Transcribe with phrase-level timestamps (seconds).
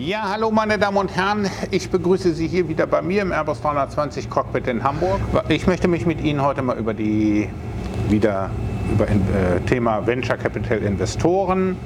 [0.00, 1.46] Ja, hallo meine Damen und Herren.
[1.70, 5.20] Ich begrüße Sie hier wieder bei mir im Airbus 320 Cockpit in Hamburg.
[5.50, 7.50] Ich möchte mich mit Ihnen heute mal über die
[8.08, 8.48] wieder
[8.90, 11.76] über äh, Thema Venture Capital Investoren,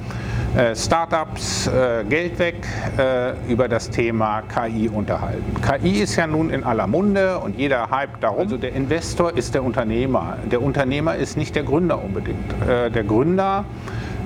[0.57, 2.65] äh, Startups, äh, Geld weg,
[2.99, 5.57] äh, über das Thema KI unterhalten.
[5.61, 8.43] KI ist ja nun in aller Munde und jeder hype darum.
[8.43, 10.37] Also der Investor ist der Unternehmer.
[10.53, 12.53] Der Unternehmer ist nicht der Gründer unbedingt.
[12.63, 13.65] Äh, der Gründer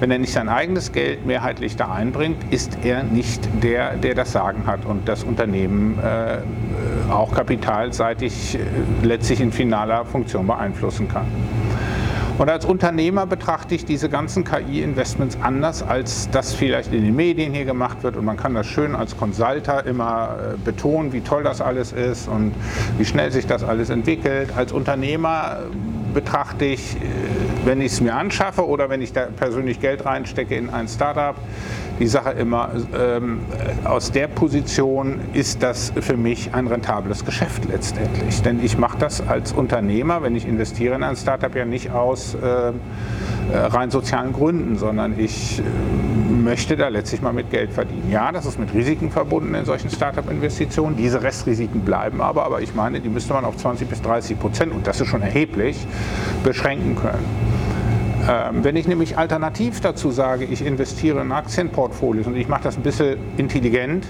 [0.00, 4.32] wenn er nicht sein eigenes Geld mehrheitlich da einbringt, ist er nicht der, der das
[4.32, 6.38] Sagen hat und das Unternehmen äh,
[7.10, 8.58] auch kapitalseitig äh,
[9.02, 11.26] letztlich in finaler Funktion beeinflussen kann.
[12.38, 17.52] Und als Unternehmer betrachte ich diese ganzen KI-Investments anders, als das vielleicht in den Medien
[17.52, 18.16] hier gemacht wird.
[18.16, 22.28] Und man kann das schön als Consulter immer äh, betonen, wie toll das alles ist
[22.28, 22.54] und
[22.96, 24.50] wie schnell sich das alles entwickelt.
[24.56, 25.64] Als Unternehmer
[26.14, 26.98] betrachte ich, äh,
[27.64, 31.36] wenn ich es mir anschaffe oder wenn ich da persönlich Geld reinstecke in ein Startup,
[31.98, 33.40] die Sache immer, ähm,
[33.84, 38.40] aus der Position ist das für mich ein rentables Geschäft letztendlich.
[38.42, 42.34] Denn ich mache das als Unternehmer, wenn ich investiere in ein Startup, ja nicht aus
[42.34, 42.72] äh,
[43.56, 45.62] rein sozialen Gründen, sondern ich äh,
[46.32, 48.10] möchte da letztlich mal mit Geld verdienen.
[48.10, 50.96] Ja, das ist mit Risiken verbunden in solchen Startup-Investitionen.
[50.96, 54.72] Diese Restrisiken bleiben aber, aber ich meine, die müsste man auf 20 bis 30 Prozent,
[54.72, 55.86] und das ist schon erheblich,
[56.44, 57.24] beschränken können.
[58.28, 62.76] Ähm, wenn ich nämlich alternativ dazu sage, ich investiere in Aktienportfolios und ich mache das
[62.76, 64.06] ein bisschen intelligent,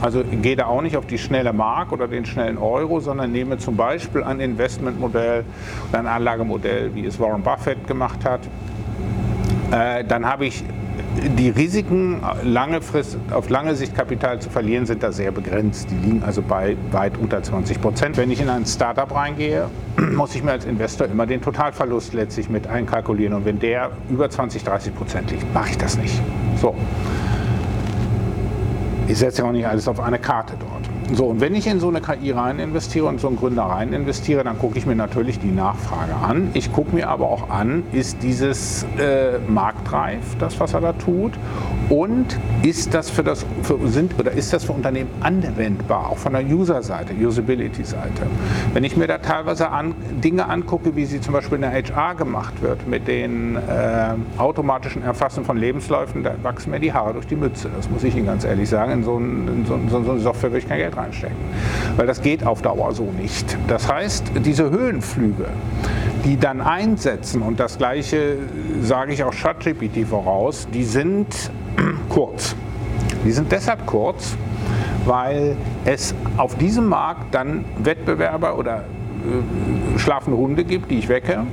[0.00, 3.58] also gehe da auch nicht auf die schnelle Mark oder den schnellen Euro, sondern nehme
[3.58, 5.44] zum Beispiel ein Investmentmodell
[5.90, 8.40] oder ein Anlagemodell, wie es Warren Buffett gemacht hat,
[9.72, 10.62] äh, dann habe ich
[11.38, 15.88] die Risiken lange Frist, auf lange Sicht Kapital zu verlieren sind da sehr begrenzt.
[15.90, 18.16] Die liegen also bei weit unter 20 Prozent.
[18.16, 19.68] Wenn ich in ein Startup reingehe,
[20.14, 23.34] muss ich mir als Investor immer den Totalverlust letztlich mit einkalkulieren.
[23.34, 26.20] Und wenn der über 20, 30 Prozent liegt, mache ich das nicht.
[26.56, 26.74] So.
[29.08, 30.71] Ich setze ja auch nicht alles auf eine Karte dort.
[31.10, 33.92] So, und wenn ich in so eine KI rein investiere und so einen Gründer rein
[33.92, 36.50] investiere, dann gucke ich mir natürlich die Nachfrage an.
[36.54, 41.32] Ich gucke mir aber auch an, ist dieses äh, marktreif, das, was er da tut?
[41.92, 46.32] Und ist das für das für, sind oder ist das für Unternehmen anwendbar, auch von
[46.32, 48.22] der User-Seite, Usability-Seite?
[48.72, 49.94] Wenn ich mir da teilweise an,
[50.24, 55.02] Dinge angucke, wie sie zum Beispiel in der HR gemacht wird, mit den äh, automatischen
[55.02, 57.68] Erfassen von Lebensläufen, da wachsen mir die Haare durch die Mütze.
[57.76, 58.92] Das muss ich Ihnen ganz ehrlich sagen.
[58.92, 61.36] In so, ein, in so, so, eine Software würde ich kein Geld reinstecken.
[61.98, 63.58] Weil das geht auf Dauer so nicht.
[63.68, 65.44] Das heißt, diese Höhenflüge,
[66.24, 68.38] die dann einsetzen, und das gleiche
[68.80, 71.50] sage ich auch ChatGPT voraus, die sind
[72.08, 72.54] kurz.
[73.24, 74.36] Die sind deshalb kurz,
[75.06, 78.84] weil es auf diesem Markt dann Wettbewerber oder
[79.22, 81.44] äh, schlafende Hunde gibt, die ich wecke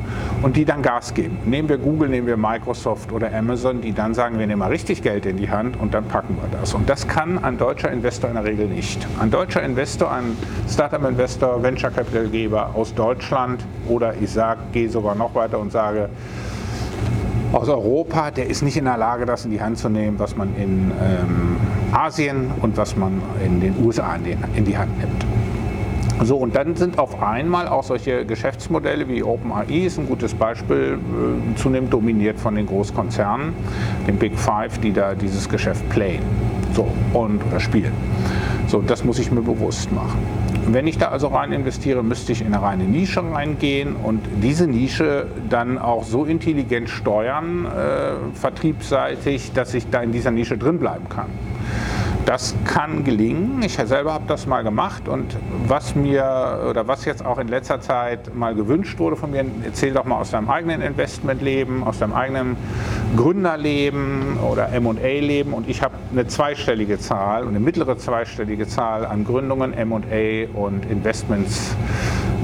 [0.42, 1.38] und die dann Gas geben.
[1.46, 5.04] Nehmen wir Google, nehmen wir Microsoft oder Amazon, die dann sagen, wir nehmen mal richtig
[5.04, 6.74] Geld in die Hand und dann packen wir das.
[6.74, 9.06] Und das kann ein deutscher Investor in der Regel nicht.
[9.20, 10.36] Ein deutscher Investor, ein
[10.68, 16.10] Startup-Investor, Venture Capital-Geber aus Deutschland oder ich sage, gehe sogar noch weiter und sage,
[17.52, 20.36] aus Europa, der ist nicht in der Lage, das in die Hand zu nehmen, was
[20.36, 21.58] man in ähm,
[21.92, 25.26] Asien und was man in den USA in, den, in die Hand nimmt.
[26.22, 31.00] So, und dann sind auf einmal auch solche Geschäftsmodelle wie OpenAI ist ein gutes Beispiel,
[31.00, 33.54] äh, zunehmend dominiert von den Großkonzernen,
[34.06, 36.24] den Big Five, die da dieses Geschäft playen
[36.74, 37.94] so, und oder spielen.
[38.68, 40.20] So, das muss ich mir bewusst machen.
[40.72, 44.68] Wenn ich da also rein investiere, müsste ich in eine reine Nische reingehen und diese
[44.68, 50.78] Nische dann auch so intelligent steuern, äh, vertriebsseitig, dass ich da in dieser Nische drin
[50.78, 51.30] bleiben kann.
[52.30, 53.60] Das kann gelingen.
[53.64, 55.36] Ich selber habe das mal gemacht und
[55.66, 59.96] was mir oder was jetzt auch in letzter Zeit mal gewünscht wurde von mir, erzähl
[59.96, 62.56] doch mal aus deinem eigenen Investmentleben, aus deinem eigenen
[63.18, 69.26] Gründerleben oder M&A-Leben und ich habe eine zweistellige Zahl und eine mittlere zweistellige Zahl an
[69.26, 71.76] Gründungen, M&A und Investments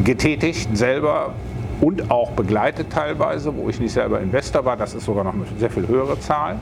[0.03, 1.33] getätigt, selber
[1.79, 4.77] und auch begleitet teilweise, wo ich nicht selber Investor war.
[4.77, 6.59] Das ist sogar noch eine sehr viel höhere Zahl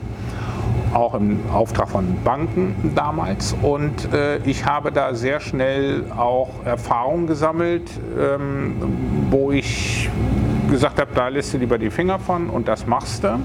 [0.93, 3.55] auch im Auftrag von Banken damals.
[3.61, 8.75] Und äh, ich habe da sehr schnell auch Erfahrungen gesammelt, ähm,
[9.29, 10.09] wo ich
[10.69, 13.39] gesagt habe, da lässt du lieber die Finger von und das machst du.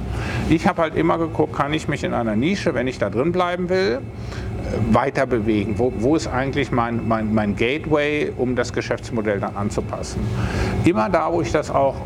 [0.48, 3.32] Ich habe halt immer geguckt, kann ich mich in einer Nische, wenn ich da drin
[3.32, 5.74] bleiben will, äh, weiter bewegen?
[5.78, 10.20] Wo, wo ist eigentlich mein, mein, mein Gateway, um das Geschäftsmodell dann anzupassen?
[10.84, 11.96] Immer da, wo ich das auch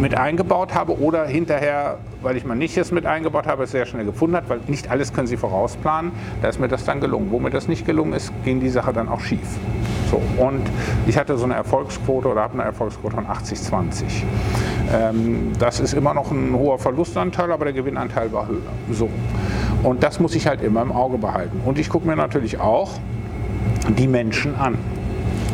[0.00, 3.86] mit eingebaut habe oder hinterher, weil ich mal nicht es mit eingebaut habe, es sehr
[3.86, 6.12] schnell gefunden hat, weil nicht alles können Sie vorausplanen,
[6.42, 7.30] da ist mir das dann gelungen.
[7.30, 9.58] Wo mir das nicht gelungen ist, ging die Sache dann auch schief.
[10.10, 10.62] So, und
[11.06, 14.24] ich hatte so eine Erfolgsquote oder habe eine Erfolgsquote von 80-20.
[14.92, 18.58] Ähm, das ist immer noch ein hoher Verlustanteil, aber der Gewinnanteil war höher.
[18.90, 19.08] So.
[19.82, 21.60] Und das muss ich halt immer im Auge behalten.
[21.64, 22.90] Und ich gucke mir natürlich auch
[23.88, 24.76] die Menschen an.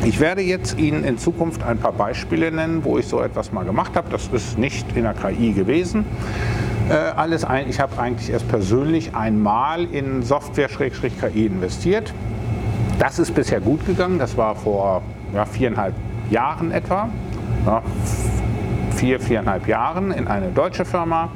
[0.06, 3.64] Ich werde jetzt Ihnen in Zukunft ein paar Beispiele nennen, wo ich so etwas mal
[3.64, 4.08] gemacht habe.
[4.08, 6.04] Das ist nicht in der KI gewesen.
[6.88, 12.14] Äh, alles ein, ich habe eigentlich erst persönlich einmal in Software-KI investiert.
[13.00, 14.20] Das ist bisher gut gegangen.
[14.20, 15.02] Das war vor
[15.34, 15.94] ja, viereinhalb
[16.30, 17.08] Jahren etwa.
[17.66, 17.82] Ja,
[18.94, 21.30] vier, viereinhalb Jahren in eine deutsche Firma.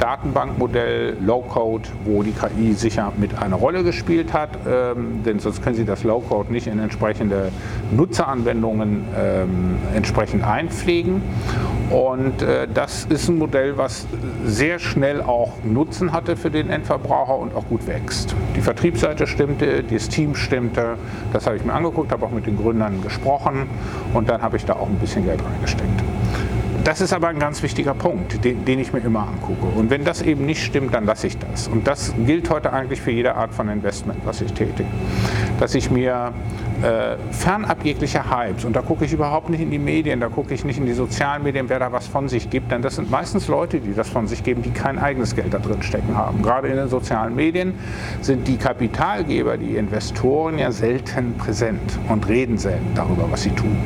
[0.00, 5.76] Datenbankmodell, Low-Code, wo die KI sicher mit einer Rolle gespielt hat, ähm, denn sonst können
[5.76, 7.50] Sie das Low-Code nicht in entsprechende
[7.90, 11.22] Nutzeranwendungen ähm, entsprechend einpflegen.
[11.90, 14.06] Und äh, das ist ein Modell, was
[14.44, 18.34] sehr schnell auch Nutzen hatte für den Endverbraucher und auch gut wächst.
[18.56, 20.96] Die Vertriebsseite stimmte, das Team stimmte,
[21.32, 23.68] das habe ich mir angeguckt, habe auch mit den Gründern gesprochen
[24.14, 26.05] und dann habe ich da auch ein bisschen Geld reingesteckt.
[26.86, 29.66] Das ist aber ein ganz wichtiger Punkt, den, den, ich mir immer angucke.
[29.76, 31.66] Und wenn das eben nicht stimmt, dann lasse ich das.
[31.66, 34.88] Und das gilt heute eigentlich für jede Art von Investment, was ich tätige.
[35.58, 36.32] Dass ich mir
[36.84, 40.54] äh, fernab jeglicher Hypes, und da gucke ich überhaupt nicht in die Medien, da gucke
[40.54, 43.10] ich nicht in die sozialen Medien, wer da was von sich gibt, denn das sind
[43.10, 46.40] meistens Leute, die das von sich geben, die kein eigenes Geld da drin stecken haben.
[46.40, 47.74] Gerade in den sozialen Medien
[48.20, 53.76] sind die Kapitalgeber, die Investoren ja selten präsent und reden selten darüber, was sie tun.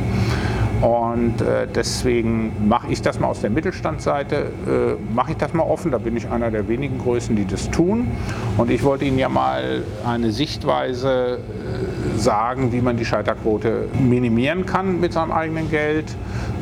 [0.80, 5.62] Und äh, deswegen mache ich das mal aus der Mittelstandsseite, äh, mache ich das mal
[5.62, 5.90] offen.
[5.90, 8.08] Da bin ich einer der wenigen Größen, die das tun.
[8.56, 11.89] Und ich wollte Ihnen ja mal eine Sichtweise äh,
[12.20, 16.14] sagen, wie man die Scheiterquote minimieren kann mit seinem eigenen Geld.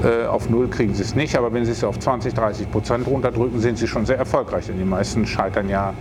[0.05, 3.06] Äh, auf Null kriegen Sie es nicht, aber wenn Sie es auf 20, 30 Prozent
[3.06, 4.66] runterdrücken, sind Sie schon sehr erfolgreich.
[4.66, 5.94] Denn die meisten scheitern ja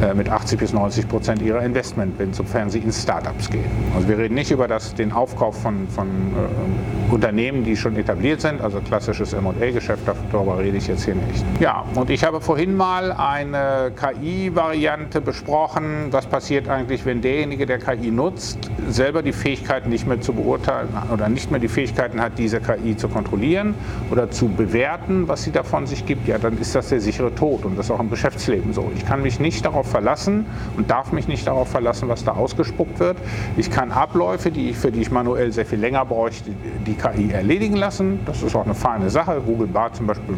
[0.00, 3.64] äh, mit 80 bis 90 Prozent ihrer Investment, sofern sie in Startups gehen.
[3.96, 8.40] Also wir reden nicht über das, den Aufkauf von, von äh, Unternehmen, die schon etabliert
[8.40, 11.44] sind, also klassisches M&A-Geschäft, darüber rede ich jetzt hier nicht.
[11.58, 16.08] Ja, und ich habe vorhin mal eine KI-Variante besprochen.
[16.10, 20.88] Was passiert eigentlich, wenn derjenige, der KI nutzt, selber die Fähigkeiten nicht mehr zu beurteilen
[21.12, 23.74] oder nicht mehr die Fähigkeiten hat, diese KI zu kontrollieren
[24.10, 27.64] oder zu bewerten, was sie davon sich gibt, ja, dann ist das der sichere Tod
[27.64, 28.90] und das ist auch im Geschäftsleben so.
[28.96, 30.46] Ich kann mich nicht darauf verlassen
[30.76, 33.16] und darf mich nicht darauf verlassen, was da ausgespuckt wird.
[33.56, 36.50] Ich kann Abläufe, die ich, für die ich manuell sehr viel länger bräuchte,
[36.86, 38.20] die KI erledigen lassen.
[38.26, 39.40] Das ist auch eine feine Sache.
[39.44, 40.36] Google Bart zum Beispiel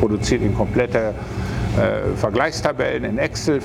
[0.00, 1.14] produziert in komplette
[1.76, 3.60] äh, Vergleichstabellen in Excel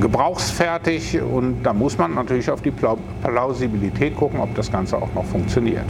[0.00, 5.24] gebrauchsfertig und da muss man natürlich auf die Plausibilität gucken, ob das Ganze auch noch
[5.24, 5.84] funktioniert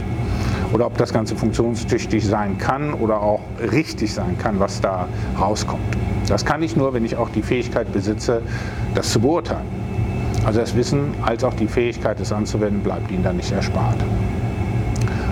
[0.73, 3.41] oder ob das Ganze funktionstüchtig sein kann oder auch
[3.71, 5.07] richtig sein kann, was da
[5.39, 5.81] rauskommt.
[6.27, 8.41] Das kann ich nur, wenn ich auch die Fähigkeit besitze,
[8.95, 9.67] das zu beurteilen.
[10.45, 13.97] Also das Wissen als auch die Fähigkeit, es anzuwenden, bleibt Ihnen dann nicht erspart.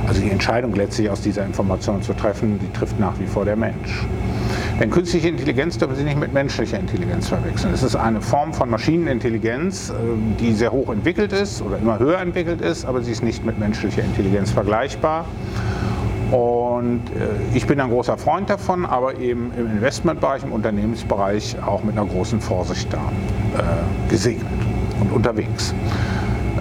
[0.08, 3.56] Also die Entscheidung letztlich aus dieser Information zu treffen, die trifft nach wie vor der
[3.56, 4.06] Mensch.
[4.82, 7.72] Denn künstliche Intelligenz dürfen Sie nicht mit menschlicher Intelligenz verwechseln.
[7.72, 12.18] Es ist eine Form von Maschinenintelligenz, ähm, die sehr hoch entwickelt ist oder immer höher
[12.18, 15.26] entwickelt ist, aber sie ist nicht mit menschlicher Intelligenz vergleichbar.
[16.32, 21.84] Und äh, ich bin ein großer Freund davon, aber eben im Investmentbereich, im Unternehmensbereich auch
[21.84, 24.48] mit einer großen Vorsicht da äh, gesegnet
[25.00, 25.76] und unterwegs.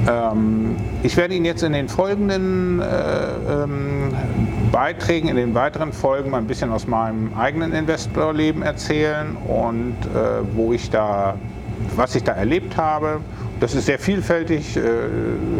[0.07, 4.13] Ähm, ich werde Ihnen jetzt in den folgenden äh, ähm,
[4.71, 10.43] Beiträgen, in den weiteren Folgen mal ein bisschen aus meinem eigenen Investorleben erzählen und äh,
[10.55, 11.35] wo ich da,
[11.97, 13.21] was ich da erlebt habe.
[13.59, 14.77] Das ist sehr vielfältig.
[14.77, 14.81] Äh,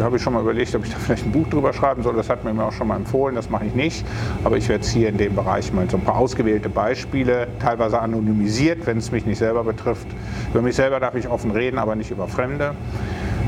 [0.01, 2.15] habe ich schon mal überlegt, ob ich da vielleicht ein Buch drüber schreiben soll.
[2.15, 3.35] Das hat mir auch schon mal empfohlen.
[3.35, 4.05] Das mache ich nicht.
[4.45, 7.99] Aber ich werde jetzt hier in dem Bereich mal so ein paar ausgewählte Beispiele, teilweise
[7.99, 10.07] anonymisiert, wenn es mich nicht selber betrifft.
[10.51, 12.75] Über mich selber darf ich offen reden, aber nicht über Fremde.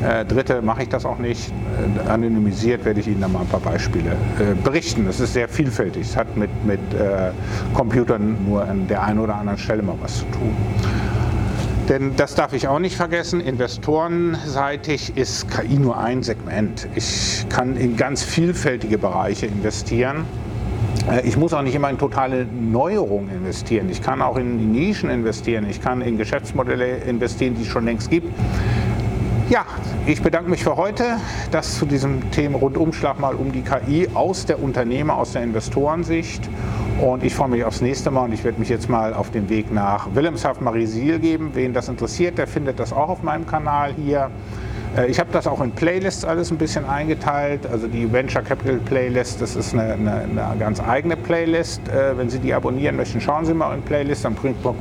[0.04, 1.52] Äh, Dritte mache ich das auch nicht.
[1.52, 5.08] Äh, anonymisiert werde ich Ihnen da mal ein paar Beispiele äh, berichten.
[5.08, 6.08] Es ist sehr vielfältig.
[6.08, 7.32] Es hat mit, mit äh,
[7.74, 10.56] Computern nur an der einen oder anderen Stelle mal was zu tun.
[11.90, 16.88] Denn das darf ich auch nicht vergessen, investorenseitig ist KI nur ein Segment.
[16.96, 20.26] Ich kann in ganz vielfältige Bereiche investieren.
[21.10, 23.90] Äh, ich muss auch nicht immer in totale Neuerungen investieren.
[23.90, 25.66] Ich kann auch in Nischen investieren.
[25.70, 28.28] Ich kann in Geschäftsmodelle investieren, die es schon längst gibt.
[29.50, 29.66] Ja,
[30.06, 31.18] ich bedanke mich für heute.
[31.52, 36.50] Das zu diesem Themenrundumschlag mal um die KI aus der Unternehmer, aus der Investorensicht.
[37.02, 39.50] Und ich freue mich aufs nächste Mal und ich werde mich jetzt mal auf den
[39.50, 41.52] Weg nach Wilhelmshaven Marisil geben.
[41.56, 44.32] Wen das interessiert, der findet das auch auf meinem Kanal hier.
[44.98, 47.68] Äh, ich habe das auch in Playlists alles ein bisschen eingeteilt.
[47.72, 51.82] Also die Venture Capital Playlist, das ist eine, eine, eine ganz eigene Playlist.
[51.88, 54.36] Äh, wenn Sie die abonnieren möchten, schauen Sie mal in Playlist, dann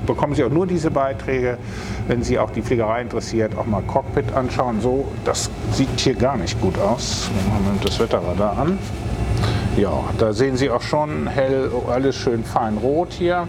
[0.06, 1.58] bekommen Sie auch nur diese Beiträge.
[2.08, 4.80] Wenn Sie auch die Fliegerei interessiert, auch mal Cockpit anschauen.
[4.80, 7.30] So, das sieht hier gar nicht gut aus.
[7.32, 8.78] Wir das Wetterradar an.
[9.76, 13.48] Ja, da sehen Sie auch schon hell, alles schön fein rot hier.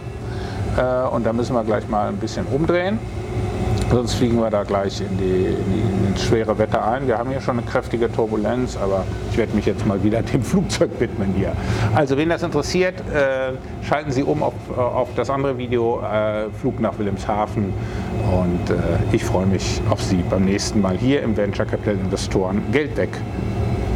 [0.76, 2.98] Äh, und da müssen wir gleich mal ein bisschen umdrehen.
[3.94, 7.06] Sonst fliegen wir da gleich in die, in die, ins schwere Wetter ein.
[7.06, 10.42] Wir haben hier schon eine kräftige Turbulenz, aber ich werde mich jetzt mal wieder dem
[10.42, 11.52] Flugzeug widmen hier.
[11.94, 13.52] Also wen das interessiert, äh,
[13.86, 17.72] schalten Sie um auf, auf das andere Video, äh, Flug nach Wilhelmshaven.
[18.32, 18.74] Und äh,
[19.12, 23.10] ich freue mich auf Sie beim nächsten Mal hier im Venture Capital Investoren Geld weg.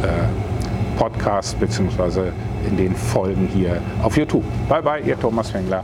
[0.01, 2.31] Äh, Podcast beziehungsweise
[2.65, 4.45] in den Folgen hier auf YouTube.
[4.69, 5.83] Bye bye, Ihr Thomas Fengler.